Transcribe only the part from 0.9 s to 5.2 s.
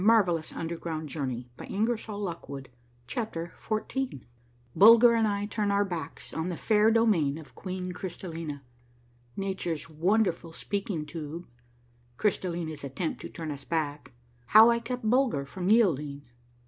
JOURNEY CHAPTER XIV BULGER